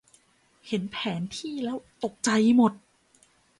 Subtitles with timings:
[0.67, 2.73] เห็นแผนที่แล้วตกใจหมด